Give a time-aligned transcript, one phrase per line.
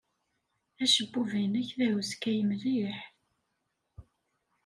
[0.83, 2.99] Acebbub-nnek d ahuskay mliḥ.